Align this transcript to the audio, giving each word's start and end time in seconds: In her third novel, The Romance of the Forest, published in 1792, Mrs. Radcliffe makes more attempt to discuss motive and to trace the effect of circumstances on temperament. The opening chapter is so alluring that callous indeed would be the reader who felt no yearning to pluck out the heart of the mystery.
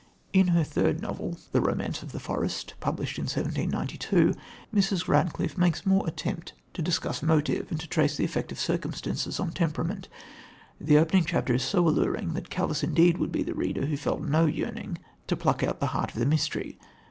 In 0.33 0.47
her 0.47 0.63
third 0.63 0.99
novel, 0.99 1.37
The 1.51 1.61
Romance 1.61 2.01
of 2.01 2.11
the 2.11 2.19
Forest, 2.19 2.73
published 2.79 3.19
in 3.19 3.25
1792, 3.25 4.33
Mrs. 4.73 5.07
Radcliffe 5.07 5.59
makes 5.59 5.85
more 5.85 6.07
attempt 6.07 6.53
to 6.73 6.81
discuss 6.81 7.21
motive 7.21 7.67
and 7.69 7.79
to 7.79 7.85
trace 7.87 8.17
the 8.17 8.25
effect 8.25 8.51
of 8.51 8.59
circumstances 8.59 9.39
on 9.39 9.51
temperament. 9.51 10.07
The 10.79 10.97
opening 10.97 11.25
chapter 11.25 11.53
is 11.53 11.61
so 11.61 11.87
alluring 11.87 12.33
that 12.33 12.49
callous 12.49 12.81
indeed 12.81 13.19
would 13.19 13.31
be 13.31 13.43
the 13.43 13.53
reader 13.53 13.85
who 13.85 13.95
felt 13.95 14.23
no 14.23 14.47
yearning 14.47 14.97
to 15.27 15.37
pluck 15.37 15.61
out 15.61 15.79
the 15.79 15.85
heart 15.93 16.13
of 16.13 16.17
the 16.17 16.25
mystery. 16.25 16.79